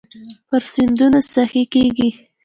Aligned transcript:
پر 0.49 0.61
سیندونو 0.73 1.19
سخي 1.33 1.63
کیږې 1.73 2.09